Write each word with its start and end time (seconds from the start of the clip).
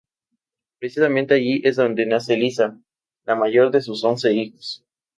Precisamente 0.79 1.35
allí 1.35 1.61
es 1.63 1.75
donde 1.75 2.07
nace 2.07 2.33
Elisa, 2.33 2.75
la 3.25 3.35
mayor 3.35 3.69
de 3.69 3.81
sus 3.81 4.03
once 4.03 4.33
hijos. 4.33 4.83